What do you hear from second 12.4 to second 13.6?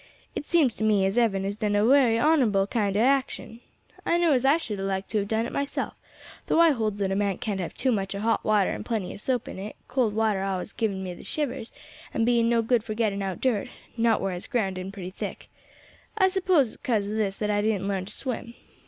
no good for getting out